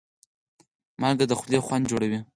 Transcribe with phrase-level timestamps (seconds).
[1.01, 2.19] مالګه د خولې خوند جوړوي.